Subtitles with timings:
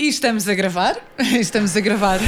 [0.00, 0.96] E estamos a gravar?
[1.38, 2.18] Estamos a gravar.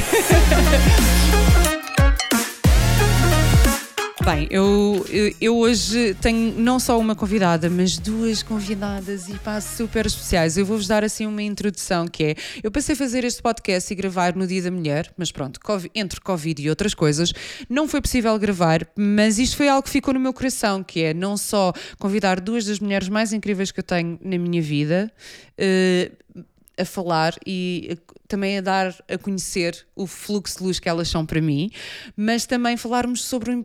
[4.23, 5.03] Bem, eu,
[5.41, 10.55] eu, hoje tenho não só uma convidada, mas duas convidadas e pá, super especiais.
[10.55, 14.35] Eu vou-vos dar assim uma introdução que é, eu pensei fazer este podcast e gravar
[14.35, 15.59] no Dia da Mulher, mas pronto,
[15.95, 17.33] entre Covid e outras coisas,
[17.67, 21.11] não foi possível gravar, mas isto foi algo que ficou no meu coração, que é
[21.11, 25.11] não só convidar duas das mulheres mais incríveis que eu tenho na minha vida,
[25.57, 26.43] uh,
[26.77, 27.97] a falar e
[28.27, 31.69] também a dar a conhecer o fluxo de luz que elas são para mim,
[32.15, 33.63] mas também falarmos sobre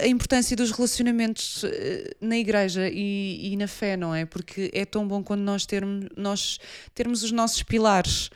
[0.00, 4.24] a importância dos relacionamentos eh, na igreja e, e, na fé, não é?
[4.24, 6.60] Porque é tão bom quando nós termos, nós
[6.94, 8.26] termos os nossos pilares.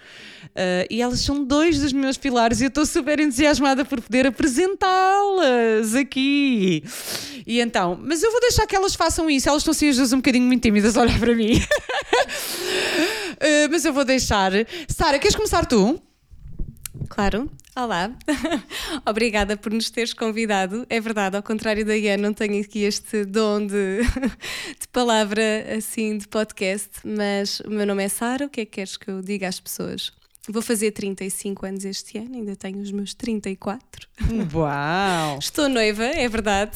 [0.48, 4.27] Uh, e elas são dois dos meus pilares e eu estou super entusiasmada por poder
[4.27, 6.83] apresentá-las aqui.
[7.47, 9.48] E então, mas eu vou deixar que elas façam isso.
[9.48, 11.53] Elas estão assim as duas um bocadinho muito tímidas a olhar para mim.
[13.41, 14.52] uh, mas eu vou deixar.
[14.88, 16.01] Sara, queres começar tu?
[17.09, 17.51] Claro.
[17.77, 18.11] Olá,
[19.06, 20.84] obrigada por nos teres convidado.
[20.91, 24.00] É verdade, ao contrário da Ian, não tenho aqui este dom de,
[24.80, 25.42] de, palavra
[25.77, 28.47] assim de podcast, mas o meu nome é Sara.
[28.47, 30.12] O que é que queres que eu diga às pessoas?
[30.48, 34.08] Vou fazer 35 anos este ano, ainda tenho os meus 34.
[34.52, 35.39] Uau!
[35.41, 36.73] Estou noiva, é verdade.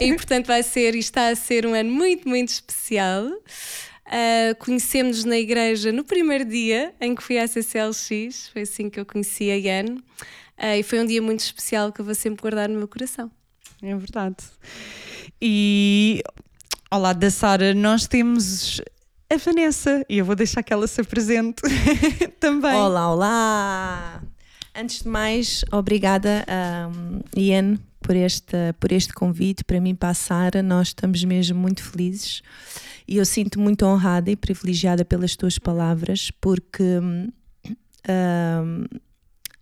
[0.00, 3.28] e portanto vai ser e está a ser um ano muito, muito especial.
[4.06, 9.00] Uh, Conhecemos-nos na igreja no primeiro dia em que fui à CCLX, foi assim que
[9.00, 12.40] eu conheci a Ian, uh, e foi um dia muito especial que eu vou sempre
[12.40, 13.30] guardar no meu coração.
[13.82, 14.36] É verdade.
[15.42, 16.22] E
[16.88, 18.80] ao lado da Sara, nós temos
[19.28, 21.62] a Vanessa, e eu vou deixar que ela se apresente
[22.38, 22.74] também.
[22.74, 24.22] Olá, olá!
[24.74, 26.44] Antes de mais, obrigada,
[26.94, 29.64] um, Ian, por este, por este convite.
[29.64, 32.40] Para mim, para a Sara, nós estamos mesmo muito felizes
[33.06, 37.28] e eu sinto muito honrada e privilegiada pelas tuas palavras, porque, hum,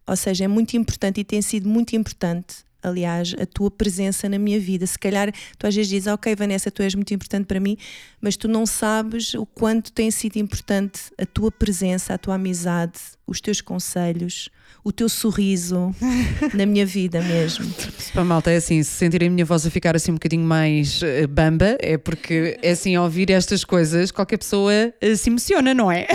[0.06, 4.38] ou seja, é muito importante e tem sido muito importante aliás, a tua presença na
[4.38, 4.86] minha vida.
[4.86, 7.76] Se calhar tu às vezes dizes, ok, Vanessa, tu és muito importante para mim,
[8.20, 12.98] mas tu não sabes o quanto tem sido importante a tua presença, a tua amizade,
[13.26, 14.50] os teus conselhos,
[14.84, 15.94] o teu sorriso
[16.52, 17.66] na minha vida mesmo.
[18.12, 21.00] Para malta é assim, se sentirem a minha voz a ficar assim um bocadinho mais
[21.00, 25.72] uh, bamba, é porque é assim, ao ouvir estas coisas, qualquer pessoa uh, se emociona,
[25.72, 26.06] não é?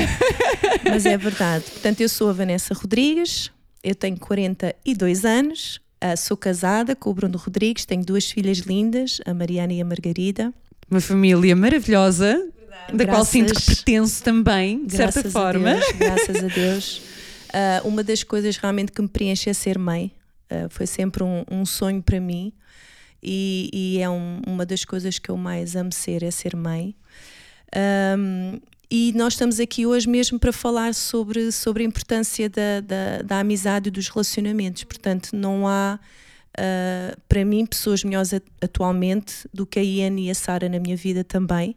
[0.83, 1.65] Mas é verdade.
[1.71, 3.51] Portanto, eu sou a Vanessa Rodrigues,
[3.83, 9.19] eu tenho 42 anos, uh, sou casada com o Bruno Rodrigues, tenho duas filhas lindas,
[9.25, 10.53] a Mariana e a Margarida.
[10.89, 12.97] Uma família maravilhosa, Verdade.
[12.97, 15.75] da graças, qual sinto que pertenço também, de certa forma.
[15.75, 16.97] Deus, graças a Deus.
[17.49, 20.11] Uh, uma das coisas realmente que me preenche é ser mãe.
[20.51, 22.51] Uh, foi sempre um, um, sonho para mim
[23.21, 26.95] e, e é um, uma das coisas que eu mais amo ser, é ser mãe.
[28.17, 28.59] Um,
[28.91, 33.39] e nós estamos aqui hoje mesmo para falar sobre, sobre a importância da, da, da
[33.39, 34.83] amizade e dos relacionamentos.
[34.83, 35.99] Portanto, não há,
[36.57, 40.97] uh, para mim, pessoas melhores atualmente do que a Ian e a Sara na minha
[40.97, 41.75] vida também,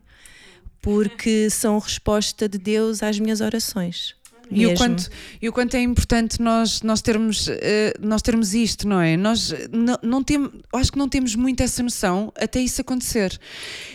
[0.80, 4.14] porque são resposta de Deus às minhas orações.
[4.50, 5.08] E o, quanto,
[5.40, 7.52] e o quanto é importante nós, nós, termos, uh,
[8.00, 9.16] nós termos isto, não é?
[9.16, 13.38] Nós não, não temos, acho que não temos muito essa noção até isso acontecer.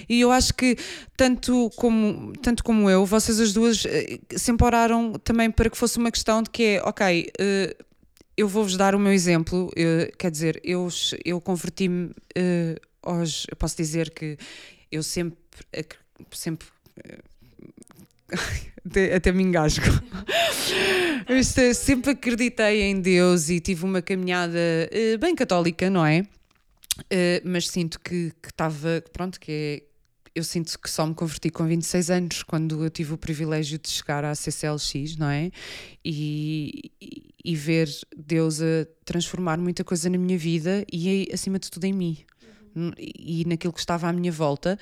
[0.10, 0.78] E eu acho que
[1.16, 3.90] tanto como, tanto como eu, vocês as duas uh,
[4.36, 7.84] sempre oraram também para que fosse uma questão de que é, ok, uh,
[8.36, 9.72] eu vou-vos dar o meu exemplo,
[10.16, 10.88] quer dizer, eu,
[11.26, 12.12] eu converti-me
[13.02, 14.38] aos, eu posso dizer que
[14.92, 15.40] eu sempre,
[16.32, 16.68] sempre
[18.86, 19.86] até, até me engasgo.
[21.30, 26.22] É, sempre acreditei em Deus e tive uma caminhada uh, bem católica, não é?
[26.22, 29.84] Uh, mas sinto que estava, pronto, que é,
[30.34, 33.90] eu sinto que só me converti com 26 anos, quando eu tive o privilégio de
[33.90, 35.52] chegar à CCLX, não é?
[36.04, 41.70] E, e, e ver Deus a transformar muita coisa na minha vida e, acima de
[41.70, 42.18] tudo, em mim.
[42.98, 44.80] E naquilo que estava à minha volta.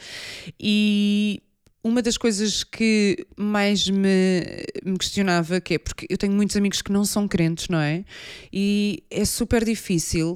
[0.60, 1.42] E
[1.86, 4.42] uma das coisas que mais me,
[4.84, 8.04] me, questionava, que é porque eu tenho muitos amigos que não são crentes, não é?
[8.52, 10.36] E é super difícil.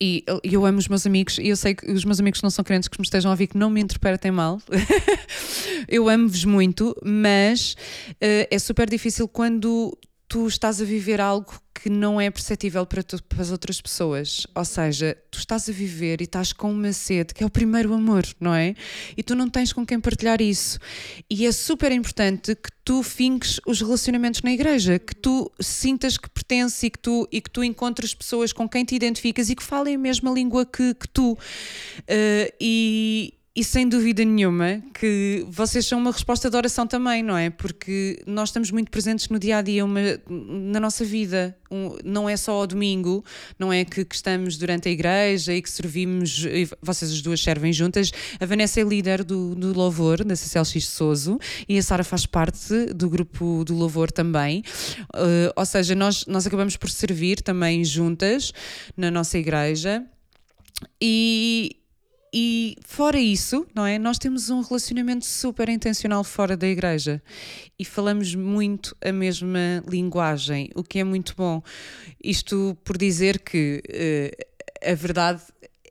[0.00, 2.64] E eu amo os meus amigos, e eu sei que os meus amigos não são
[2.64, 4.58] crentes que me estejam a ouvir que não me interpretem mal.
[5.86, 7.76] eu amo-vos muito, mas
[8.12, 9.94] uh, é super difícil quando
[10.30, 14.46] tu estás a viver algo que não é perceptível para, tu, para, as outras pessoas.
[14.54, 17.92] Ou seja, tu estás a viver e estás com uma sede, que é o primeiro
[17.92, 18.76] amor, não é?
[19.16, 20.78] E tu não tens com quem partilhar isso.
[21.28, 26.30] E é super importante que tu finques os relacionamentos na igreja, que tu sintas que
[26.30, 29.64] pertences e que tu, e que tu encontres pessoas com quem te identificas e que
[29.64, 31.32] falem a mesma língua que, que tu.
[31.32, 37.36] Uh, e e sem dúvida nenhuma que vocês são uma resposta de oração também, não
[37.36, 37.50] é?
[37.50, 41.56] Porque nós estamos muito presentes no dia a dia, uma, na nossa vida.
[41.68, 43.24] Um, não é só ao domingo,
[43.58, 47.42] não é que, que, estamos durante a igreja e que servimos, e vocês as duas
[47.42, 48.12] servem juntas.
[48.38, 51.38] A Vanessa é líder do, do Louvor, da CCLX Souzo,
[51.68, 54.62] e a Sara faz parte do grupo do Louvor também.
[55.12, 58.52] Uh, ou seja, nós, nós acabamos por servir também juntas
[58.96, 60.04] na nossa igreja.
[61.00, 61.79] E,
[62.32, 63.98] e fora isso, não é?
[63.98, 67.20] Nós temos um relacionamento super intencional fora da igreja
[67.78, 71.62] e falamos muito a mesma linguagem, o que é muito bom.
[72.22, 75.42] Isto por dizer que uh, a verdade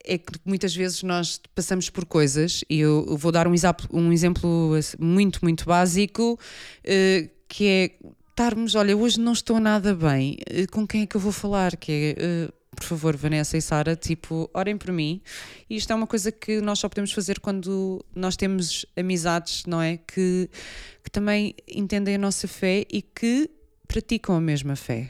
[0.05, 3.53] é que muitas vezes nós passamos por coisas, e eu vou dar um,
[3.91, 7.91] um exemplo muito, muito básico, uh, que é
[8.29, 11.75] estarmos, olha, hoje não estou nada bem, uh, com quem é que eu vou falar?
[11.75, 15.21] Que é por favor, Vanessa e Sara, tipo, orem por mim.
[15.69, 19.81] E isto é uma coisa que nós só podemos fazer quando nós temos amizades, não
[19.81, 19.97] é?
[19.97, 20.49] Que,
[21.03, 23.49] que também entendem a nossa fé e que
[23.87, 25.09] praticam a mesma fé.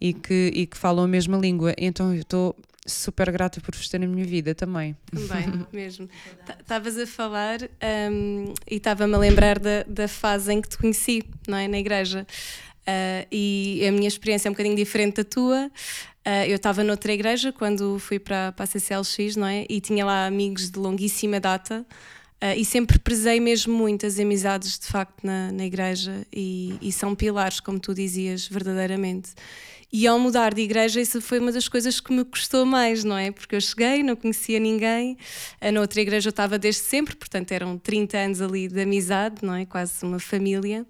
[0.00, 1.72] E que, e que falam a mesma língua.
[1.78, 4.96] Então eu estou super grata por vos ter na minha vida também.
[5.10, 6.08] Também, mesmo.
[6.60, 7.60] Estavas a falar
[8.10, 11.68] um, e estava-me a lembrar da, da fase em que te conheci, não é?
[11.68, 12.26] Na igreja.
[12.82, 15.70] Uh, e a minha experiência é um bocadinho diferente da tua.
[16.26, 19.66] Uh, eu estava noutra igreja quando fui para, para a CCLX, não é?
[19.68, 21.84] E tinha lá amigos de longuíssima data.
[22.40, 26.92] Uh, e sempre prezei mesmo muito as amizades de facto na, na igreja e, e,
[26.92, 29.30] são pilares, como tu dizias, verdadeiramente.
[29.92, 33.16] E ao mudar de igreja, isso foi uma das coisas que me custou mais, não
[33.16, 33.30] é?
[33.30, 35.18] Porque eu cheguei, não conhecia ninguém,
[35.72, 39.54] na outra igreja eu estava desde sempre, portanto eram 30 anos ali de amizade, não
[39.54, 39.66] é?
[39.66, 40.86] Quase uma família.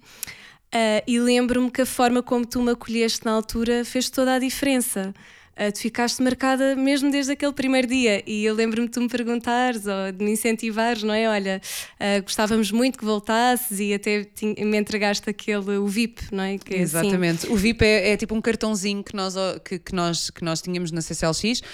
[0.74, 4.38] Uh, e lembro-me que a forma como tu me acolheste na altura fez toda a
[4.38, 5.14] diferença.
[5.52, 9.08] Uh, tu ficaste marcada mesmo desde aquele primeiro dia e eu lembro-me de tu me
[9.08, 11.28] perguntares ou de me incentivares, não é?
[11.28, 11.60] Olha,
[12.00, 16.56] uh, gostávamos muito que voltasses e até me entregaste aquele, o VIP, não é?
[16.56, 16.98] Que, é assim.
[16.98, 17.44] Exatamente.
[17.44, 17.52] Assim...
[17.52, 20.90] O VIP é, é, tipo um cartãozinho que nós, que, que, nós, que nós tínhamos
[20.90, 21.64] na CCLX, uh,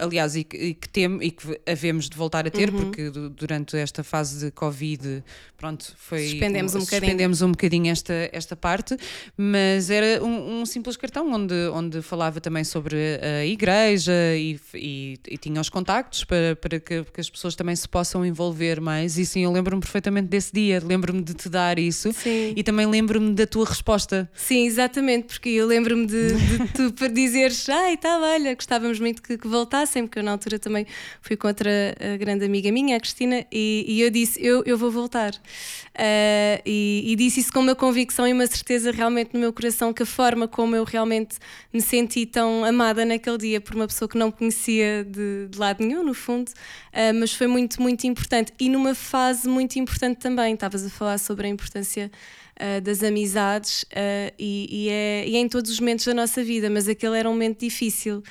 [0.00, 2.80] aliás, e, e que temos e que havemos de voltar a ter, uhum.
[2.80, 5.22] porque durante esta fase de Covid,
[5.56, 6.26] pronto, foi.
[6.30, 7.00] Suspendemos um, um bocadinho.
[7.00, 8.96] Suspendemos um bocadinho esta, esta parte,
[9.36, 14.58] mas era um, um simples cartão onde, onde falava também sobre sobre a igreja e,
[14.74, 18.80] e, e tinha os contactos para, para que, que, as pessoas também se possam envolver
[18.80, 19.18] mais.
[19.18, 22.54] E sim, eu lembro-me perfeitamente desse dia, lembro-me de te dar isso sim.
[22.56, 24.28] e também lembro-me da tua resposta.
[24.34, 29.22] Sim, exatamente, porque eu lembro-me de, de tu para dizeres, ai, tá, olha, gostávamos muito
[29.22, 30.86] que, que, voltassem, porque eu na altura também
[31.20, 34.90] fui contra a grande amiga minha, a Cristina, e, e eu disse, eu, eu vou
[34.90, 35.32] voltar.
[35.34, 39.92] Uh, e, e disse isso com uma convicção e uma certeza realmente no meu coração
[39.92, 41.36] que a forma como eu realmente
[41.72, 45.58] me senti tão amada amada naquele dia por uma pessoa que não conhecia de, de
[45.58, 48.52] lado nenhum, no fundo, uh, mas foi muito, muito importante.
[48.58, 52.08] E numa fase muito importante também, estavas a falar sobre a importância
[52.54, 56.42] uh, das amizades uh, e, e, é, e é em todos os momentos da nossa
[56.44, 58.22] vida, mas aquele era um momento difícil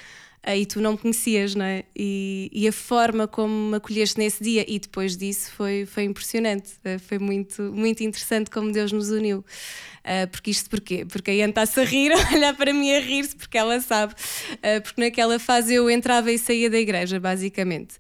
[0.46, 1.84] e tu não me conhecias, não é?
[1.96, 6.74] E, e, a forma como me acolheste nesse dia e depois disso foi, foi impressionante,
[7.06, 9.40] foi muito, muito interessante como Deus nos uniu.
[9.40, 11.06] Uh, porque isto porquê?
[11.06, 14.14] Porque a Ian está-se a rir, a olhar para mim a rir-se, porque ela sabe.
[14.84, 17.96] Porque naquela fase eu entrava e saía da igreja, basicamente.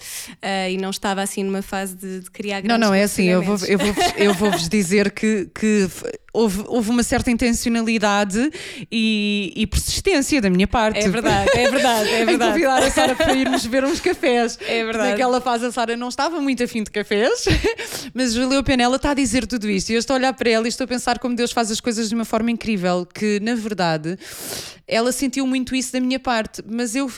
[0.70, 3.42] E não estava assim numa fase de, de criar grandes Não, não, é assim, eu
[3.42, 5.90] vou-vos eu vou, eu vou dizer que, que
[6.34, 8.52] houve, houve uma certa intencionalidade
[8.92, 11.00] e, e, persistência da minha parte.
[11.00, 12.34] É verdade, é verdade, é verdade.
[12.34, 14.58] em convidar a Sara para irmos ver uns cafés.
[14.68, 15.12] É verdade.
[15.12, 17.46] Naquela fase a Sara não estava muito afim de cafés,
[18.14, 20.66] mas Julia Penela está a dizer tudo isto e eu estou a olhar para ela
[20.66, 23.56] e estou a pensar como Deus faz as coisas de uma forma incrível, que na
[23.56, 24.18] verdade
[24.88, 27.12] ela sentiu muito isso da minha parte, mas eu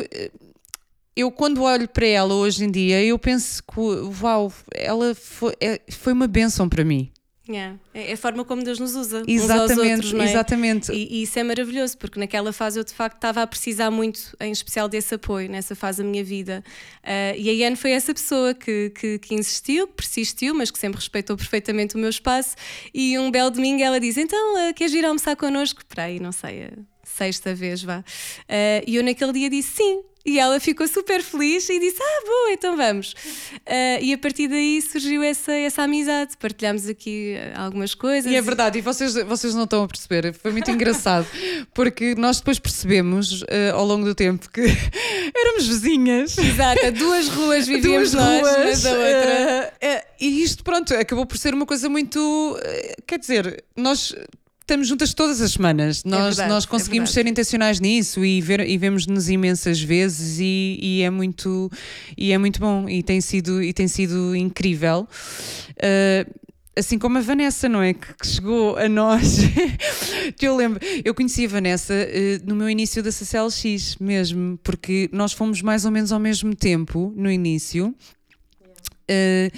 [1.15, 3.79] eu quando olho para ela hoje em dia, eu penso que
[4.23, 7.11] uau, ela foi, é, foi uma benção para mim.
[7.49, 7.79] Yeah.
[7.95, 9.23] É a forma como Deus nos usa.
[9.27, 10.23] Exatamente, outros, é?
[10.23, 10.91] exatamente.
[10.91, 14.37] E, e, isso é maravilhoso, porque naquela fase eu de facto estava a precisar muito,
[14.39, 16.63] em especial desse apoio, nessa fase da minha vida.
[17.03, 20.77] Uh, e a Iane foi essa pessoa que, que, que, insistiu, que persistiu, mas que
[20.77, 22.55] sempre respeitou perfeitamente o meu espaço.
[22.93, 25.81] E um belo domingo ela diz: Então, uh, queres ir almoçar connosco?
[25.87, 26.69] Para aí, não sei, a
[27.03, 27.99] sexta vez vá.
[27.99, 30.03] Uh, e eu naquele dia disse sim.
[30.25, 33.13] E ela ficou super feliz e disse: Ah, boa, então vamos.
[33.13, 36.35] Uh, e a partir daí surgiu essa, essa amizade.
[36.37, 38.29] Partilhámos aqui ah, algumas coisas.
[38.29, 40.33] E é verdade, e vocês, vocês não estão a perceber.
[40.33, 41.25] Foi muito engraçado,
[41.73, 44.61] porque nós depois percebemos uh, ao longo do tempo que
[45.35, 46.37] éramos vizinhas.
[46.37, 49.73] Exato, duas ruas vivíamos duas nós, ruas, da outra.
[49.81, 52.59] Uh, e isto, pronto, acabou por ser uma coisa muito.
[53.07, 54.13] quer dizer, nós
[54.69, 56.03] estamos juntas todas as semanas.
[56.03, 57.25] Nós, verdade, nós é conseguimos verdade.
[57.25, 61.71] ser intencionais nisso e, ver, e vemos-nos imensas vezes e, e é muito
[62.15, 65.07] e é muito bom e tem sido, e tem sido incrível.
[65.71, 66.39] Uh,
[66.77, 67.95] assim como a Vanessa, não é?
[67.95, 69.39] Que, que chegou a nós.
[70.39, 75.33] eu lembro, eu conheci a Vanessa uh, no meu início da CCLX mesmo, porque nós
[75.33, 77.87] fomos mais ou menos ao mesmo tempo no início.
[79.09, 79.49] Uh,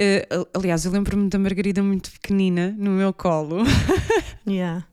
[0.00, 3.62] uh, aliás, eu lembro-me da Margarida muito pequenina no meu colo.
[4.48, 4.86] Yeah.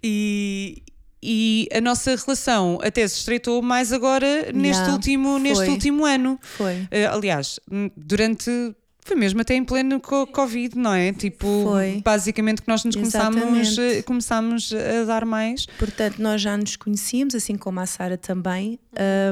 [0.00, 0.82] E,
[1.20, 6.38] e a nossa relação até se estreitou mais agora neste, Yeah, último, neste último ano.
[6.40, 6.86] Foi.
[6.90, 7.58] Eh, aliás,
[7.96, 8.50] durante.
[9.08, 11.14] Foi mesmo até em pleno co- Covid, não é?
[11.14, 12.02] Tipo, Foi.
[12.04, 15.64] basicamente que nós nos começámos, eh, começámos a dar mais.
[15.78, 18.78] Portanto, nós já nos conhecíamos, assim como a Sara também,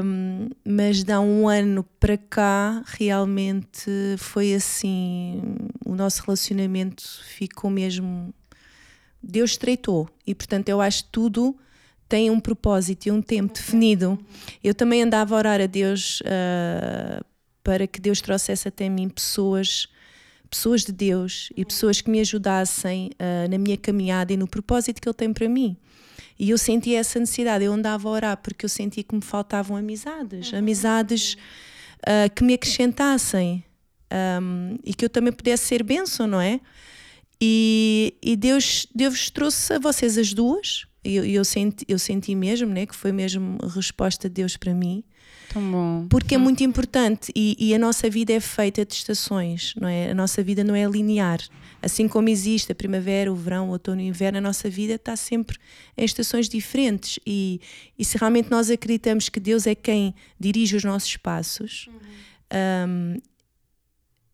[0.03, 5.43] um, mas de há um ano para cá, realmente foi assim:
[5.85, 7.03] o nosso relacionamento
[7.35, 8.33] ficou mesmo.
[9.21, 11.55] Deus estreitou, e portanto, eu acho que tudo
[12.09, 14.17] tem um propósito e um tempo definido.
[14.63, 17.21] Eu também andava a orar a Deus ah,
[17.67, 19.89] para que Deus trouxesse até mim pessoas
[20.49, 25.01] pessoas de Deus e pessoas que me ajudassem ah, na minha caminhada e no propósito
[25.01, 25.75] que Ele tem para mim.
[26.39, 29.75] E eu senti essa necessidade, eu andava a orar porque eu sentia que me faltavam
[29.75, 31.35] amizades, amizades
[32.03, 33.65] ah, que me acrescentassem
[34.09, 36.61] ahm, e que eu também pudesse ser bênção, não é?
[37.41, 42.33] E, e Deus, Deus trouxe a vocês as duas, e eu, eu, senti, eu senti
[42.33, 45.03] mesmo né, que foi mesmo a resposta de Deus para mim.
[46.09, 50.11] Porque é muito importante e, e a nossa vida é feita de estações, não é?
[50.11, 51.39] A nossa vida não é linear.
[51.81, 54.95] Assim como existe a primavera, o verão, o outono e o inverno, a nossa vida
[54.95, 55.57] está sempre
[55.95, 57.19] em estações diferentes.
[57.25, 57.61] E,
[57.97, 61.87] e se realmente nós acreditamos que Deus é quem dirige os nossos passos,
[62.87, 63.17] hum,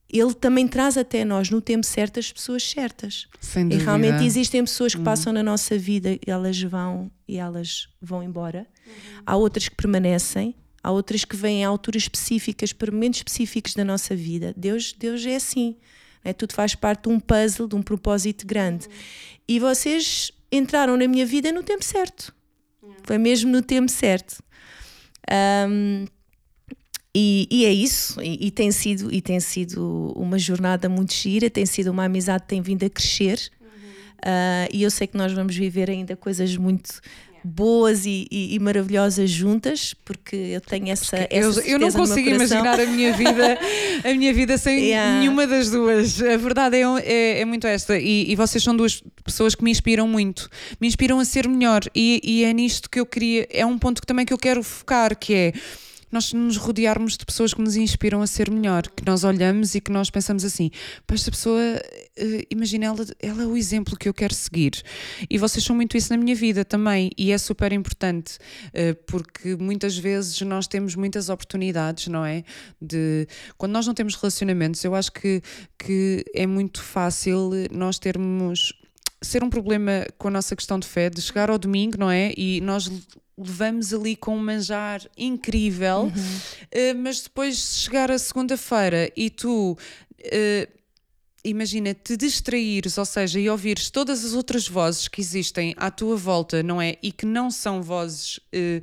[0.09, 3.27] Ele também traz até nós, no tempo certo, as pessoas certas.
[3.41, 8.23] Sem E realmente existem pessoas que passam na nossa vida elas vão e elas vão
[8.23, 8.65] embora.
[9.25, 13.85] Há outras que permanecem, há outras que vêm a alturas específicas, para momentos específicos da
[13.85, 14.53] nossa vida.
[14.57, 15.77] Deus, Deus é assim.
[16.23, 16.33] não É?
[16.33, 18.87] Tudo faz parte de um puzzle, de um propósito grande.
[19.47, 22.35] E vocês entraram na minha vida no tempo certo.
[23.03, 24.43] Foi mesmo no tempo certo.
[25.29, 26.05] Ahm,
[27.15, 31.47] e, e é isso, e, e tem sido, e tem sido uma jornada muito gira,
[31.47, 33.51] tem sido uma amizade que tem vindo a crescer.
[34.25, 37.01] Ah, e eu sei que nós vamos viver ainda coisas muito
[37.43, 42.29] boas e, e- e maravilhosas juntas, porque eu tenho essa, essa Eu, eu não consigo
[42.29, 43.57] imaginar a minha vida,
[44.03, 45.19] a minha vida sem Yeah.
[45.19, 46.21] nenhuma das duas.
[46.21, 47.97] A verdade é, é, é muito esta.
[47.97, 51.81] E, e vocês são duas pessoas que me inspiram muito, me inspiram a ser melhor.
[51.95, 53.47] E, e é nisto que eu queria.
[53.51, 55.53] É um ponto que também que eu quero focar, que é
[56.13, 59.81] nós nos rodearmos de pessoas que nos inspiram a ser melhor, que nós olhamos e
[59.81, 60.69] que nós pensamos assim,
[61.07, 61.59] para esta pessoa,
[62.15, 64.83] eh, imagina, ela, ela é o exemplo que eu quero seguir.
[65.27, 68.37] E vocês são muito isso na minha vida também, e é super importante,
[68.73, 72.43] eh, porque muitas vezes nós temos muitas oportunidades, não é?
[72.79, 73.27] De,
[73.57, 75.41] quando nós não temos relacionamentos, eu acho que,
[75.79, 78.71] que é muito fácil nós termos
[79.19, 82.33] ser um problema com a nossa questão de fé, de chegar ao domingo, não é?
[82.37, 82.91] E nós
[83.37, 86.11] levamos ali com um manjar incrível,
[86.71, 89.77] eh, mas depois chegar a segunda-feira e tu.
[90.19, 90.67] eh,
[91.45, 96.15] Imagina, te distraíres, ou seja, e ouvires todas as outras vozes que existem à tua
[96.15, 96.95] volta, não é?
[97.03, 98.81] E que não são vozes eh,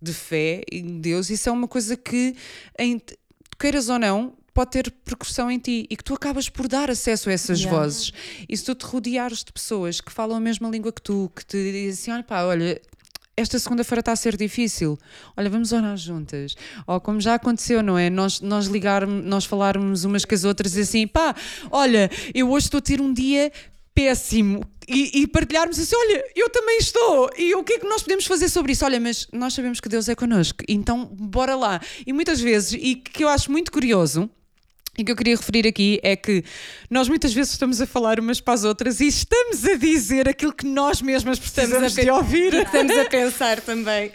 [0.00, 2.36] de fé em Deus, isso é uma coisa que,
[2.78, 3.02] em,
[3.58, 7.30] queiras ou não, pode ter percussão em ti e que tu acabas por dar acesso
[7.30, 7.76] a essas Yeah.
[7.76, 8.12] vozes.
[8.48, 11.44] E se tu te rodeares de pessoas que falam a mesma língua que tu, que
[11.44, 12.80] te dizem assim: olha, pá, olha.
[13.38, 14.98] Esta segunda-feira está a ser difícil.
[15.36, 16.56] Olha, vamos orar juntas.
[16.86, 18.10] Ou como já aconteceu, não é?
[18.10, 21.34] Nós, nós ligarmos, nós falarmos umas com as outras e assim, pá,
[21.70, 23.52] olha, eu hoje estou a ter um dia
[23.94, 24.64] péssimo.
[24.88, 27.30] E, e partilharmos assim, olha, eu também estou.
[27.38, 28.84] E o que é que nós podemos fazer sobre isso?
[28.84, 31.80] Olha, mas nós sabemos que Deus é connosco, então bora lá.
[32.06, 34.28] E muitas vezes, e que eu acho muito curioso,
[34.98, 36.42] e que eu queria referir aqui é que
[36.90, 40.52] nós muitas vezes estamos a falar umas para as outras e estamos a dizer aquilo
[40.52, 42.52] que nós mesmas precisamos de ouvir.
[42.68, 44.10] Estamos a pensar também.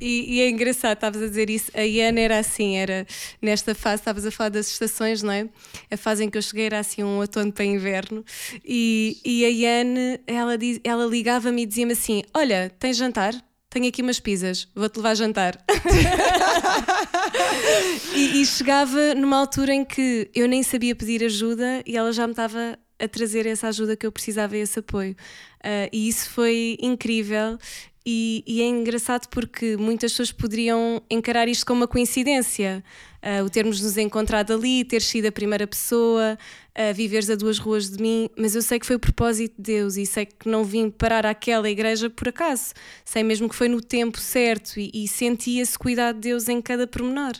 [0.00, 1.70] E, e é engraçado, estavas a dizer isso.
[1.74, 3.06] A Iana era assim, era
[3.40, 5.48] nesta fase, estavas a falar das estações, não é?
[5.90, 8.24] A fase em que eu cheguei era assim um outono para inverno.
[8.64, 13.34] E, e a Iane, ela, diz- ela ligava-me e dizia-me assim: Olha, tens jantar?
[13.72, 15.58] Tenho aqui umas pizzas, vou-te levar a jantar.
[18.14, 22.26] e, e chegava numa altura em que eu nem sabia pedir ajuda e ela já
[22.26, 25.16] me estava a trazer essa ajuda que eu precisava e esse apoio.
[25.64, 27.58] Ah, e isso foi incrível
[28.04, 32.82] e, e, é engraçado porque muitas pessoas poderiam encarar isto como uma coincidência.
[33.22, 36.36] Uh, o termos nos encontrado ali, ter sido a primeira pessoa,
[36.76, 39.74] uh, viveres a duas ruas de mim, mas eu sei que foi o propósito de
[39.74, 42.74] Deus e sei que não vim parar àquela igreja por acaso.
[43.04, 46.60] Sei mesmo que foi no tempo certo e, e senti esse cuidado de Deus em
[46.60, 47.34] cada pormenor.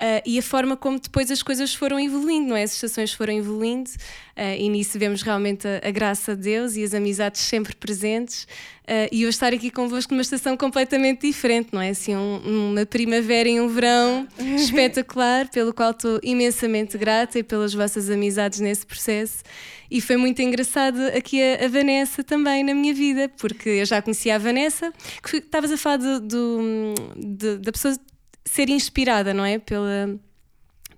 [0.00, 2.62] Uh, e a forma como depois as coisas foram evoluindo, não é?
[2.62, 6.84] As estações foram evoluindo uh, e nisso vemos realmente a, a, graça de Deus e
[6.84, 8.44] as amizades sempre presentes.
[8.84, 11.88] Uh, e eu estar aqui convosco numa estação completamente diferente, não é?
[11.88, 17.74] Assim, um, uma primavera e um verão espetacular, pelo qual estou imensamente grata e pelas
[17.74, 19.42] vossas amizades nesse processo.
[19.90, 24.00] E foi muito engraçado aqui a, a, Vanessa também na minha vida, porque eu já
[24.00, 24.92] conhecia a Vanessa,
[25.28, 27.98] que estavas a falar do, do, de, da pessoa
[28.48, 29.58] ser inspirada, não é?
[29.58, 30.18] Pela,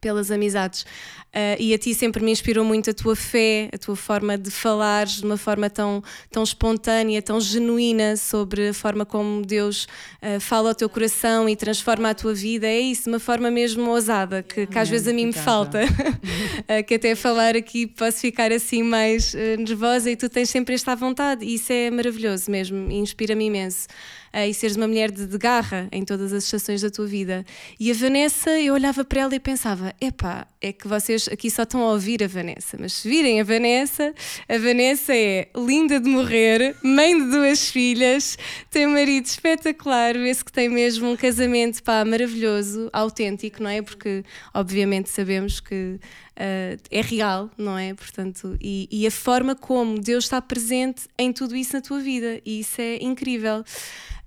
[0.01, 0.85] pelas amizades.
[1.31, 4.51] Uh, e a ti sempre me inspirou muito a tua fé, a tua forma de
[4.51, 9.85] falar de uma forma tão, tão espontânea, tão genuína sobre a forma como Deus
[10.21, 12.67] uh, fala ao teu coração e transforma a tua vida.
[12.67, 15.83] É isso, uma forma mesmo ousada, que, que às vezes a mim me falta.
[15.85, 20.97] uh, que até falar aqui posso ficar assim mais nervosa e tu tens sempre esta
[20.97, 21.45] vontade.
[21.45, 23.87] E isso é maravilhoso mesmo, inspira-me imenso
[24.35, 27.45] uh, e seres uma mulher de, de, garra em todas as estações da tua vida.
[27.79, 31.63] E a Vanessa, eu olhava para ela e pensava: epá, é que vocês aqui só
[31.63, 34.15] estão a ouvir a Vanessa, mas se virem a Vanessa,
[34.49, 38.39] a Vanessa é linda de morrer, mãe de duas filhas,
[38.71, 43.83] tem um marido espetacular, vê-se que tem mesmo um casamento pá, maravilhoso, autêntico, não é?
[43.83, 45.99] Porque obviamente sabemos que
[46.41, 47.95] uh, é real, não é?
[47.95, 52.41] Portanto, e, e, a forma como Deus está presente em tudo isso na tua vida,
[52.45, 53.65] e isso é incrível.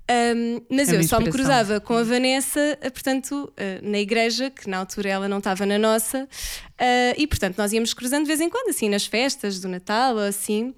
[0.10, 4.50] Um, mas é eu só me cruzava com a Vanessa, eh, portanto, uh, na igreja,
[4.50, 8.28] que na altura ela não estava na nossa, uh, e portanto nós íamos cruzando de
[8.28, 10.74] vez em quando, assim, nas festas do Natal ou assim.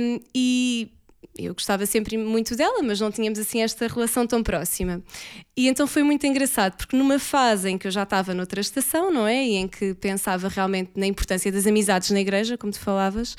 [0.00, 0.92] Um, e
[1.38, 5.02] eu gostava sempre muito dela, mas não tínhamos assim esta relação tão próxima.
[5.56, 9.12] E então foi muito engraçado, porque numa fase em que eu já estava noutra estação,
[9.12, 9.44] não é?
[9.44, 13.36] E em que pensava realmente na importância das amizades na igreja, como tu falavas,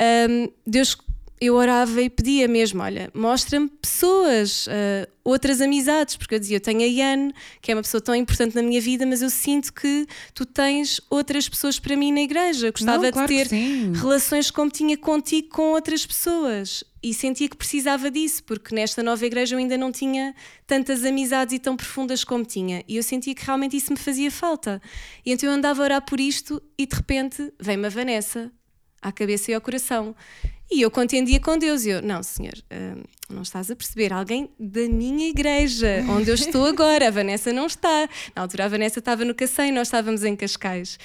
[0.00, 0.96] um, Deus
[1.40, 6.60] eu orava e pedia mesmo: olha, mostra-me pessoas, uh, outras amizades, porque eu dizia: eu
[6.60, 9.72] tenho a Iane, que é uma pessoa tão importante na minha vida, mas eu sinto
[9.72, 12.70] que tu tens outras pessoas para mim na igreja.
[12.70, 13.48] Gostava Não, claro de ter
[14.00, 16.84] relações como tinha contigo com outras pessoas.
[17.00, 20.34] E sentia que precisava disso, porque nesta nova igreja eu ainda não tinha
[20.66, 22.82] tantas amizades e tão profundas como tinha.
[22.88, 24.82] E eu sentia que realmente isso me fazia falta.
[25.24, 28.50] E então eu andava a orar por isto e de repente vem-me a Vanessa
[29.00, 30.14] à cabeça e ao coração.
[30.70, 31.84] E eu contendia com Deus.
[31.84, 34.12] E eu, não, senhor, uh, não estás a perceber.
[34.12, 38.08] Alguém da minha igreja, onde eu estou agora, a Vanessa não está.
[38.36, 40.98] Na altura a Vanessa estava no Cacém, nós estávamos em Cascais.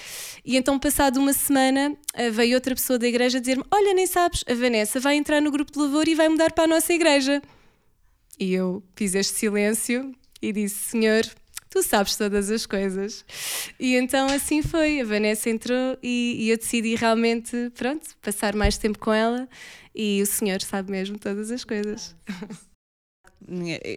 [0.44, 4.44] E então, passado uma semana, uh, veio outra pessoa da igreja dizer-me: Olha, nem sabes,
[4.48, 7.42] a Vanessa vai entrar no grupo de louvor e vai mudar para a nossa igreja.
[8.40, 11.24] E eu fiz este silêncio e disse: Senhor,
[11.74, 13.26] tu sabes todas as coisas.
[13.80, 15.02] E então assim foi.
[15.02, 19.50] A Vanessa entrou e, e, eu decidi realmente, pronto, passar mais tempo com ela
[19.96, 22.16] e o senhor sabe mesmo todas as coisas.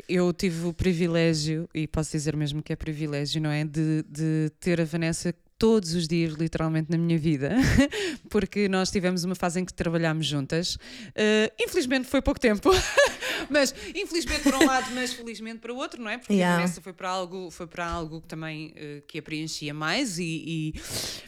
[0.08, 3.62] Eu tive o privilégio, e posso dizer mesmo que é privilégio, não é?
[3.62, 7.50] De, de ter a Vanessa todos os dias, literalmente, na minha vida,
[8.28, 10.74] porque nós tivemos uma fase em que trabalhámos juntas.
[10.74, 12.70] Uh, infelizmente foi pouco tempo,
[13.50, 16.18] mas infelizmente por um lado, mas felizmente para o outro, não é?
[16.18, 16.54] Porque yeah.
[16.54, 20.18] a Vanessa foi para algo, foi para algo que também uh, que a preenchia mais,
[20.18, 20.74] e, e,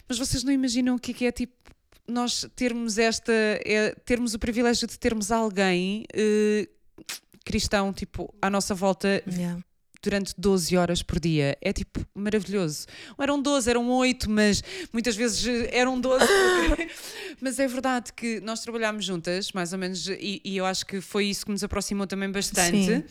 [0.07, 1.53] mas vocês não imaginam o que é, que é tipo
[2.07, 6.99] nós termos esta, é, termos o privilégio de termos alguém uh,
[7.45, 9.59] cristão tipo à nossa volta yeah
[10.01, 11.57] durante 12 horas por dia.
[11.61, 12.85] É tipo maravilhoso.
[13.19, 16.25] Eram 12, eram 8, mas muitas vezes eh, eram 12.
[17.41, 21.01] mas é verdade que nós trabalhámos juntas, mais ou menos, e, e, eu acho que
[21.01, 22.85] foi isso que nos aproximou também bastante.
[22.85, 23.03] Sim.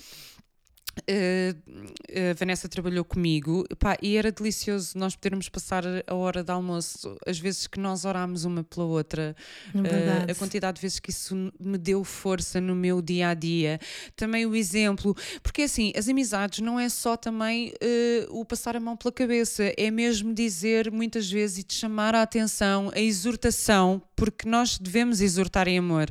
[1.09, 3.65] Uh, a Vanessa trabalhou comigo.
[3.79, 8.05] Pá, e era delicioso nós podermos passar a hora de almoço, as vezes que nós
[8.05, 9.37] orámos uma pela outra,
[9.75, 13.79] uh, a quantidade de vezes que isso me deu força no meu dia a dia.
[14.17, 18.81] Também o exemplo, porque assim, as amizades não é só também uh, o passar a
[18.81, 24.03] mão pela cabeça, é mesmo dizer muitas vezes e te chamar a atenção, a exortação,
[24.17, 26.11] porque nós devemos exortar em amor.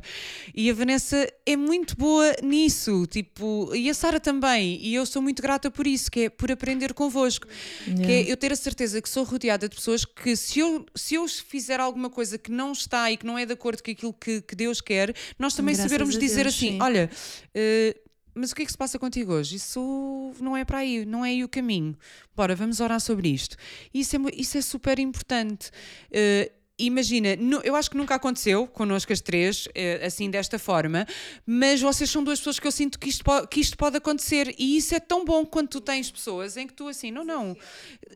[0.54, 5.20] E a Vanessa é muito boa nisso, tipo, e a Sara também e eu sou
[5.20, 7.46] muito grata por isso, que é por aprender convosco,
[7.86, 8.04] yeah.
[8.04, 11.14] que é eu ter a certeza que sou rodeada de pessoas que se eu, se
[11.14, 14.12] eu fizer alguma coisa que não está e que não é de acordo com aquilo
[14.12, 16.78] que, que Deus quer, nós também Graças sabermos dizer Deus, assim, sim.
[16.80, 19.56] olha, uh, mas o que é que se passa contigo hoje?
[19.56, 21.96] Isso não é para aí, não é aí o caminho.
[22.36, 23.56] Bora, vamos orar sobre isto.
[23.92, 25.70] Isso é, isso é super importante.
[26.10, 27.28] Uh, imagina,
[27.64, 31.06] eu acho que nunca aconteceu connosco as três, eh, assim desta forma,
[31.46, 34.54] mas vocês são duas pessoas que eu sinto que isto, po- que isto pode acontecer
[34.58, 37.56] e isso é tão bom quando tu tens pessoas em que tu assim, não, não.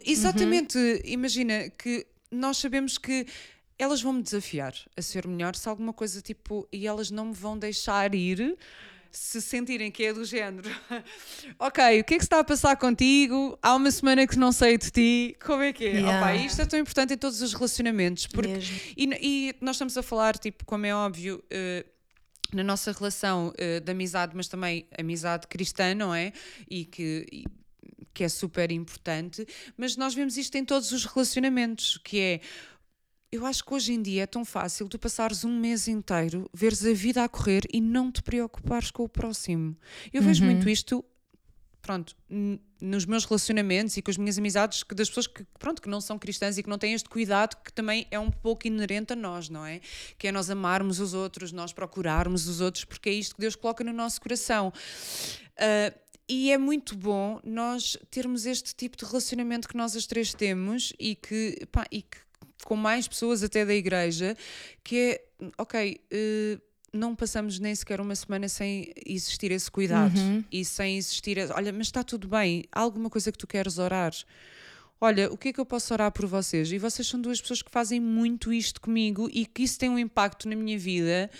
[0.04, 3.26] Exatamente, imagina que nós sabemos que
[3.78, 7.34] elas vão me desafiar a ser melhor se alguma coisa tipo, e elas não me
[7.34, 8.56] vão deixar ir
[9.12, 10.70] se sentirem que é do género.
[11.58, 13.58] ok, o que é que se está a passar contigo?
[13.62, 15.92] Há uma semana que não sei de ti, como é que é?
[15.92, 16.18] Yeah.
[16.18, 18.58] Opa, isto é tão importante em todos os relacionamentos, porque
[18.96, 21.84] e, e nós estamos a falar, tipo, como é óbvio, eh,
[22.54, 26.32] na nossa relação eh, de amizade, mas também amizade cristã, não é?
[26.68, 27.26] E que.
[27.30, 27.44] e-
[28.14, 32.40] que é super importante, mas nós vemos isto em todos os relacionamentos, que é
[33.32, 36.84] eu acho que hoje em dia é tão fácil tu passares um mês inteiro, veres
[36.84, 39.74] a vida a correr e não te preocupares com o próximo.
[40.12, 41.02] Eu vejo muito isto,
[41.80, 42.14] pronto,
[42.78, 46.00] nos meus relacionamentos e com as minhas amizades, que das pessoas que, pronto, que não
[46.00, 49.16] são cristãs e que não têm este cuidado que também é um pouco inerente a
[49.16, 49.80] nós, não é?
[50.18, 53.56] Que é nós amarmos os outros, nós procurarmos os outros, porque é isto que Deus
[53.56, 54.72] coloca no nosso coração.
[55.56, 55.92] Ah,
[56.28, 60.92] e é muito bom nós termos este tipo de relacionamento que nós as três temos
[60.98, 62.18] e que, pá, e que
[62.64, 64.36] com mais pessoas até da igreja,
[64.82, 65.24] que é,
[65.58, 66.58] ok, eh,
[66.92, 70.14] não passamos nem sequer uma semana sem existir esse cuidado
[70.52, 74.12] e sem existir, olha, mas está tudo bem, há alguma coisa que tu queres orar?
[75.00, 76.70] Olha, o que é que eu posso orar por vocês?
[76.70, 79.98] E vocês são duas pessoas que fazem muito isto comigo e que isso tem um
[79.98, 81.30] impacto na minha vida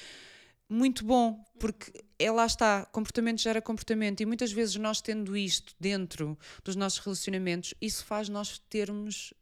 [0.69, 5.75] muito bom, porque é lá está, comportamento gera comportamento e muitas vezes nós tendo isto
[5.79, 9.35] dentro dos nossos relacionamentos, isso faz nós termos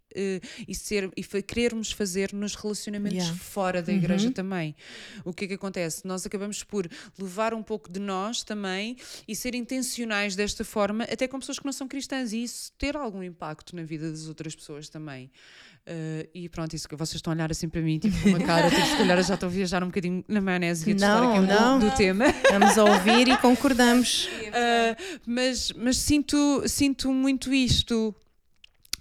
[0.67, 3.39] e, ser, e querermos fazer nos relacionamentos Yeah.
[3.39, 4.75] fora da igreja também.
[5.25, 6.07] O que é que acontece?
[6.07, 8.97] Nós acabamos por levar um pouco de nós também
[9.27, 12.97] e ser intencionais desta forma, até com pessoas que não são cristãs, e isso ter
[12.97, 15.31] algum impacto na vida das outras pessoas também.
[15.87, 18.39] Eh, e pronto, isso que vocês estão a olhar assim para mim, tipo, com uma
[18.45, 21.31] cara, tipo, se calhar já estou a viajar um bocadinho na maionese e a Não,
[21.31, 21.79] aqui um não.
[21.79, 22.27] do tema.
[22.29, 24.27] Estamos a ouvir e concordamos.
[24.27, 28.15] Uh, mas mas sinto, sinto muito isto.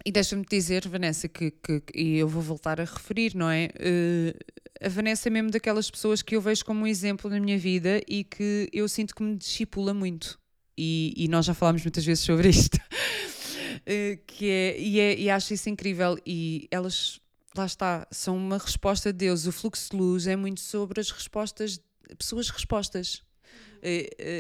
[0.10, 3.70] E deixa-me dizer, Vanessa, que, que- e eu vou voltar a referir, não é?
[3.76, 7.60] Uh, a Vanessa é mesmo daquelas pessoas que eu vejo como um exemplo na minha
[7.60, 10.40] vida e que eu sinto que me discipula muito.
[10.76, 12.74] E, e nós já falámos muitas vezes sobre isto.
[12.74, 16.18] Uh, que é, e, é, e acho isso incrível.
[16.26, 17.20] E elas,
[17.56, 19.46] lá está, são uma resposta de Deus.
[19.46, 21.80] O fluxo de luz é muito sobre as respostas,
[22.18, 23.22] pessoas respostas.
[23.22, 23.29] Eh,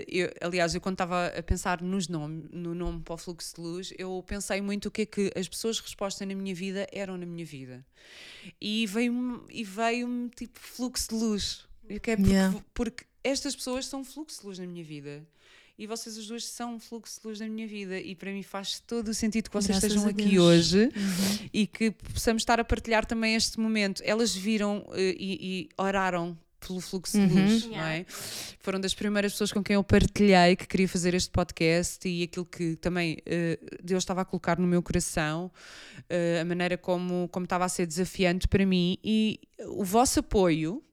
[0.08, 3.62] eu- aliás, eu quando estava a pensar nos nome, no nome para o fluxo de
[3.62, 7.18] luz, eu pensei muito o que é que as pessoas respostas na minha vida eram
[7.18, 7.86] na minha vida.
[8.60, 11.66] E veio-me veio tipo fluxo de luz.
[12.02, 12.64] Quero porque, Yeah.
[12.74, 15.26] porque estas pessoas são fluxo de luz na minha vida.
[15.78, 17.98] E vocês as duas são um fluxo de luz na minha vida.
[17.98, 20.92] E para mim faz todo o sentido que vocês Graças estejam aqui hoje
[21.54, 24.02] e que possamos estar a partilhar também este momento.
[24.06, 28.06] Elas viram eh, e, e oraram pelo fluxo de luz, não é?
[28.60, 32.46] Foram das primeiras pessoas com quem eu partilhei que queria fazer este podcast e aquilo
[32.46, 35.52] que também eh, Deus estava a colocar no meu coração,
[36.10, 40.84] eh, a maneira como, como estava a ser desafiante para mim e o vosso apoio.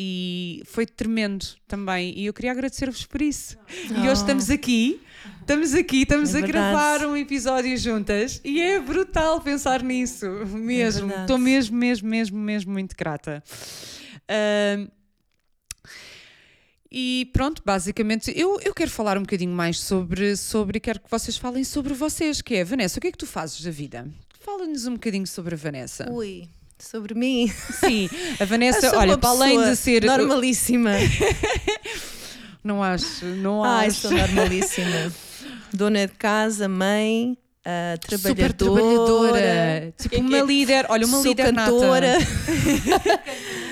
[0.00, 3.58] E foi tremendo também, e eu queria agradecer-vos por isso.
[3.90, 4.12] E hoje Oh.
[4.12, 5.00] estamos aqui,
[5.40, 6.52] estamos aqui, estamos É a verdade.
[6.72, 11.08] gravar um episódio juntas e é brutal pensar nisso, mesmo.
[11.08, 11.22] verdade.
[11.22, 13.42] Estou mesmo, mesmo, mesmo, mesmo muito grata.
[14.28, 14.86] Ahm,
[16.90, 21.36] e pronto, basicamente, eu, eu quero falar um bocadinho mais sobre, sobre, quero que vocês
[21.36, 24.06] falem sobre vocês, que é, Vanessa, o que é que tu fazes da vida?
[24.40, 26.10] Fala-nos um bocadinho sobre a Vanessa.
[26.10, 26.48] Ui,
[26.78, 27.52] sobre mim.
[27.80, 28.08] Sim,
[28.40, 30.04] a Vanessa, olha, para além de ser...
[30.04, 30.92] Normalíssima.
[32.64, 34.00] Não acho, não Ai, acho.
[34.00, 35.12] sou normalíssima.
[35.72, 38.48] Dona de casa, mãe, ah, trabalhadora.
[38.48, 39.94] Super trabalhadora.
[39.96, 42.14] Tipo, uma que- líder, olha, uma sou líder cantora.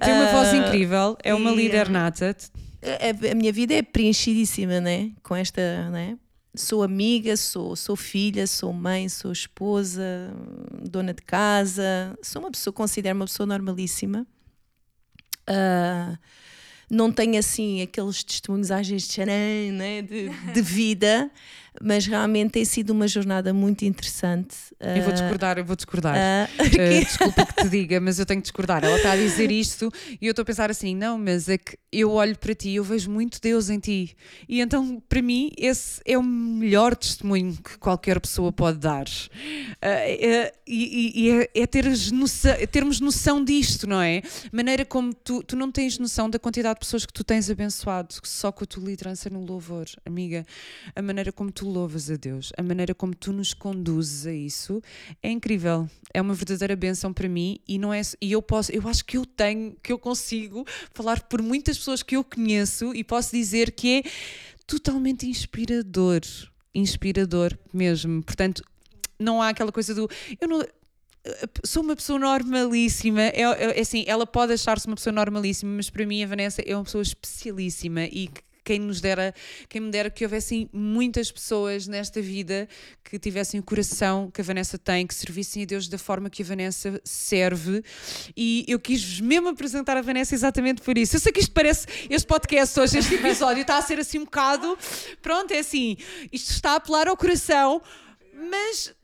[0.00, 2.36] Tem uma voz Ah, incrível, é uma líder nata.
[2.82, 5.12] A, a minha vida é preenchidíssima, né?
[5.22, 6.16] Com esta, né?
[6.54, 10.02] Sou amiga, sou, sou filha, sou mãe, sou esposa,
[10.82, 12.16] dona de casa.
[12.22, 14.26] Sou uma pessoa, considero uma pessoa normalíssima.
[15.46, 16.18] Ah,
[16.90, 20.02] não tenho assim aqueles testemunhos às vezes de né?
[20.02, 21.30] de, de vida,
[21.82, 24.56] mas realmente tem sido uma jornada muito interessante.
[24.80, 26.14] Eu vou Ah, discordar, eu vou discordar.
[26.16, 28.84] ah, Uh, desculpa que te diga, mas eu tenho que discordar.
[28.84, 31.76] Ela está a dizer isto e eu estou a pensar assim: não, mas é que
[31.90, 34.14] eu olho para ti eu vejo muito Deus em ti.
[34.48, 39.06] E então, para mim, esse é o melhor testemunho que qualquer pessoa pode dar.
[39.06, 44.22] Uh, e e é, é teres noção- é termos noção disto, não é?
[44.52, 48.14] Maneira como tu, tu não tens noção da quantidade de pessoas que tu tens abençoado
[48.24, 50.44] só com a tua liderança no louvor, amiga.
[50.94, 54.82] A maneira como tu louvas a Deus, a maneira como tu nos conduzes a isso
[55.22, 55.88] é incrível.
[56.12, 59.16] É uma verdadeira benção para mim e não é e eu posso, eu acho que
[59.16, 63.72] eu tenho, que eu consigo falar por muitas pessoas que eu conheço e posso dizer
[63.72, 64.10] que é
[64.66, 66.20] totalmente inspirador,
[66.74, 68.22] inspirador mesmo.
[68.22, 68.62] Portanto,
[69.18, 70.08] não há aquela coisa do
[70.40, 70.62] eu não
[71.64, 73.22] sou uma pessoa normalíssima.
[73.22, 76.62] É, é, é assim, ela pode achar-se uma pessoa normalíssima, mas para mim a Vanessa
[76.62, 78.30] é uma pessoa especialíssima e
[78.68, 79.34] quem nos dera,
[79.66, 82.68] quem me dera que houvessem muitas pessoas nesta vida
[83.02, 86.42] que tivessem o coração que a Vanessa tem, que servissem a Deus da forma que
[86.42, 87.82] a Vanessa serve.
[88.36, 91.16] E eu quis mesmo apresentar a Vanessa exatamente por isso.
[91.16, 94.24] Eu sei que isto parece, este podcast hoje, este episódio está a ser assim um
[94.24, 94.76] bocado.
[95.22, 95.96] Pronto, é assim,
[96.30, 97.80] isto está a apelar ao coração,
[98.50, 98.94] mas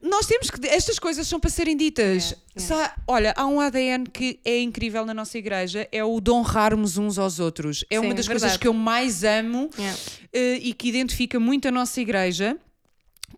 [0.00, 0.66] nós temos que.
[0.66, 2.34] Estas coisas são para serem ditas.
[2.54, 2.92] É, é.
[3.06, 7.18] olha, há um ADN que é incrível na nossa igreja, é o de honrarmos uns
[7.18, 7.84] aos outros.
[7.90, 8.42] É Sim, uma das verdade.
[8.42, 12.56] coisas que eu mais amo uh, e que identifica muito a nossa igreja.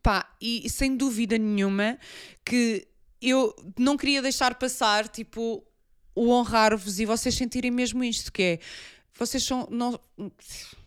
[0.02, 1.98] Pá, e sem dúvida nenhuma
[2.44, 2.86] que
[3.22, 5.64] eu não queria deixar passar, tipo,
[6.14, 8.58] o honrar-vos e vocês sentirem mesmo isto, que é.
[9.18, 9.66] Vocês são.
[9.70, 9.98] Não,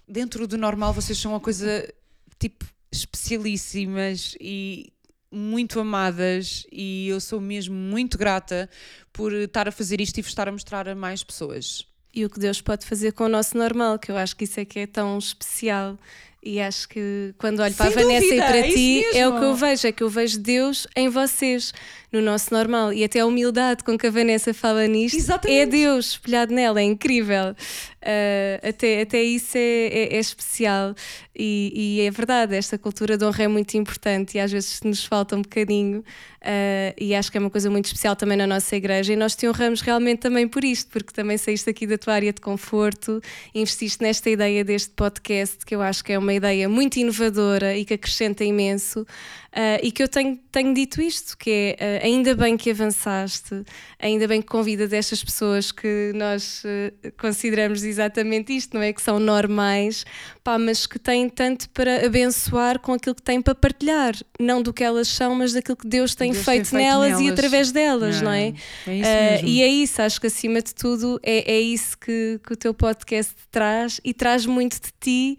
[0.08, 1.92] dentro do normal, vocês são uma coisa,
[2.38, 4.92] tipo, especialíssimas e
[5.38, 8.70] muito amadas e eu sou mesmo muito grata
[9.14, 11.86] por estar a fazer isto e vos estar a mostrar a mais pessoas.
[12.14, 14.60] E o que Deus pode fazer com o nosso normal, que eu acho que isso
[14.60, 15.98] é que é tão especial.
[16.42, 19.28] E acho que quando olho para Sem a Vanessa dúvida, e para é ti, é
[19.28, 21.74] o que eu vejo, é que eu vejo Deus em vocês,
[22.12, 22.94] no nosso normal.
[22.94, 25.60] E até a humildade com que a Vanessa fala nisto Exatamente.
[25.60, 27.56] é Deus espelhado nela, é incrível.
[28.02, 30.96] Uh, até, até isso é, é, é especial.
[31.36, 35.04] E, e, é verdade, esta cultura de honra é muito importante e às vezes nos
[35.04, 36.00] falta um bocadinho.
[36.00, 39.12] Uh, e acho que é uma coisa muito especial também na nossa igreja.
[39.12, 42.32] E nós te honramos realmente também por isto, porque também saíste aqui da tua área
[42.32, 43.22] de conforto,
[43.54, 47.84] investiste nesta ideia deste podcast, que eu acho que é uma ideia muito inovadora e
[47.84, 49.06] que acrescenta imenso.
[49.48, 53.64] Uh, e que eu tenho, tenho dito isto, que é uh, ainda bem que avançaste,
[53.98, 58.94] ainda bem que convidas estas pessoas que nós uh, consideramos exatamente isto, não é?
[58.94, 60.06] Que são normais,
[60.44, 64.74] pá, mas que têm tanto para abençoar com aquilo que têm para partilhar, não do
[64.74, 67.30] que elas são, mas daquilo que Deus tem, Deus feito, tem feito nelas, nelas, e
[67.30, 68.54] através delas, não, não é?
[68.88, 72.56] é e é isso, acho que acima de tudo é, é isso que, que o
[72.56, 75.38] teu podcast traz e traz muito de ti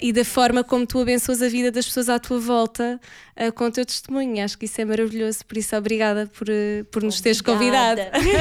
[0.00, 3.00] e da forma como tu abençoas a vida das pessoas à tua volta
[3.36, 4.44] uh, com o teu testemunho.
[4.44, 8.00] Acho que isso é maravilhoso, por isso obrigada por, uh, por nos teres convidado.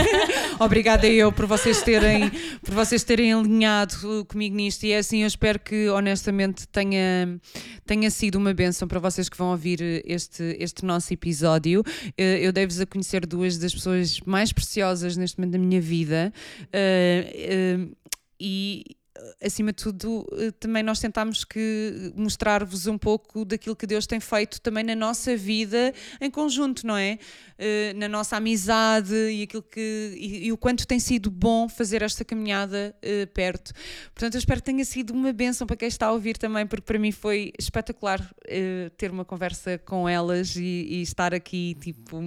[0.60, 2.30] obrigada eu por vocês terem
[2.64, 7.40] por vocês terem alinhado comigo nisto e é assim eu espero que honestamente tenha
[7.86, 11.82] tenha sido uma benção para vocês que vão ouvir este este nosso episódio.
[11.82, 16.34] Uh, eu devo-vos a conhecer duas das pessoas mais preciosas neste momento da minha vida.
[18.40, 18.84] e
[19.42, 24.20] acima de tudo, eh, também nós tentámos que mostrar-vos um pouco daquilo que Deus tem
[24.20, 27.20] feito também na nossa vida em conjunto, não é?
[27.60, 32.02] Uh, na nossa amizade e aquilo que e, e, o quanto tem sido bom fazer
[32.02, 32.96] esta caminhada
[33.34, 33.72] perto.
[34.16, 36.86] Portanto, eu espero que tenha sido uma benção para quem está a ouvir também, porque
[36.86, 38.20] para mim foi espetacular
[38.98, 42.20] ter uma conversa com elas e, e estar aqui, tipo,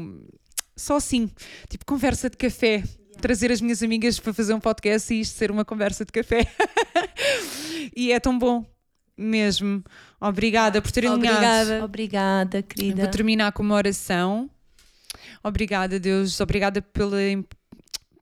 [0.76, 1.30] só assim,
[1.68, 2.84] tipo conversa de café
[3.16, 6.46] trazer as minhas amigas para fazer um podcast e isto ser uma conversa de café.
[7.96, 8.64] e é tão bom.
[9.16, 9.84] Mesmo.
[10.20, 11.84] Obrigada por terem Obrigada.
[11.84, 13.02] Obrigada, querida.
[13.02, 14.50] Vou terminar com uma oração.
[15.42, 16.40] Obrigada, Deus.
[16.40, 17.18] Obrigada pela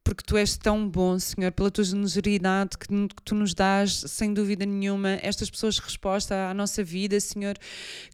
[0.04, 4.34] porque tu és tão bom, Senhor, pela tua generosidade que, que, tu nos dás, sem
[4.34, 7.56] dúvida nenhuma, estas pessoas resposta à nossa vida, Senhor,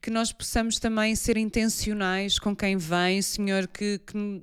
[0.02, 4.42] que nós possamos também ser intencionais com quem vem, Senhor, que, que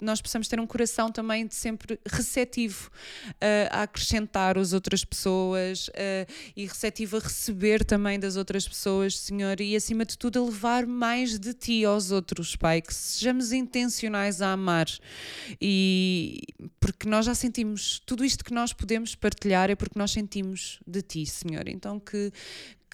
[0.00, 2.90] nós possamos ter um coração também de sempre receptivo
[3.28, 9.18] uh, a acrescentar as outras pessoas uh, e receptivo a receber também das outras pessoas,
[9.18, 13.52] Senhor, e acima de tudo a levar mais de Ti aos outros, Pai, que sejamos
[13.52, 14.86] intencionais a amar.
[15.60, 16.42] E
[16.80, 21.02] porque nós já sentimos tudo isto que nós podemos partilhar é porque nós sentimos de
[21.02, 22.32] Ti, Senhor, então que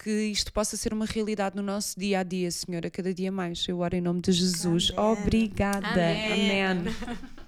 [0.01, 3.31] que isto possa ser uma realidade no nosso dia a dia, Senhor, a cada dia
[3.31, 3.67] mais.
[3.67, 4.91] Eu oro em nome de Jesus.
[4.97, 5.11] Amém.
[5.11, 5.87] Obrigada.
[5.89, 6.63] Amém.
[6.63, 6.95] Amém.